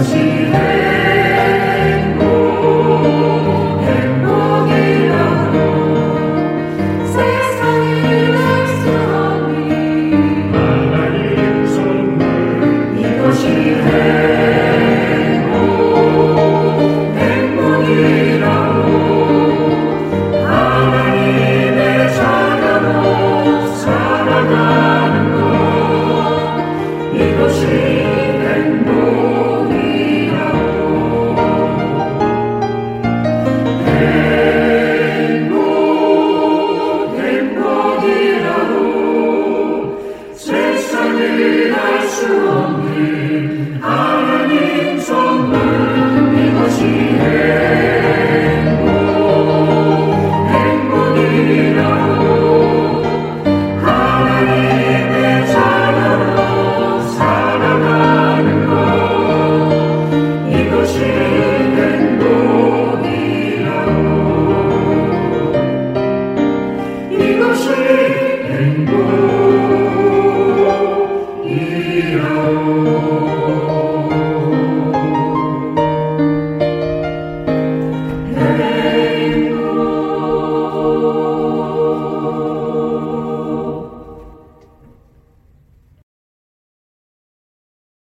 mercy. 0.00 0.69